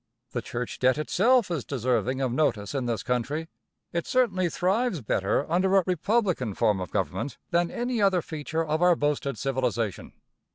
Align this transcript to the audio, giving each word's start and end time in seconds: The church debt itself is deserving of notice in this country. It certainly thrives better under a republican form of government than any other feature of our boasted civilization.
The 0.31 0.41
church 0.41 0.79
debt 0.79 0.97
itself 0.97 1.51
is 1.51 1.63
deserving 1.63 2.21
of 2.21 2.31
notice 2.31 2.73
in 2.73 2.87
this 2.87 3.03
country. 3.03 3.49
It 3.93 4.07
certainly 4.07 4.49
thrives 4.49 4.99
better 5.01 5.45
under 5.47 5.77
a 5.77 5.83
republican 5.85 6.55
form 6.55 6.79
of 6.79 6.89
government 6.89 7.37
than 7.51 7.69
any 7.69 8.01
other 8.01 8.23
feature 8.23 8.65
of 8.65 8.81
our 8.81 8.95
boasted 8.95 9.37
civilization. 9.37 10.13